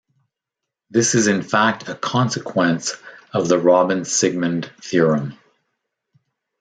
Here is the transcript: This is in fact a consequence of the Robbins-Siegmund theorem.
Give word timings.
This 0.89 1.13
is 1.13 1.27
in 1.27 1.43
fact 1.43 1.87
a 1.87 1.93
consequence 1.93 2.95
of 3.33 3.47
the 3.49 3.59
Robbins-Siegmund 3.59 4.71
theorem. 4.81 5.37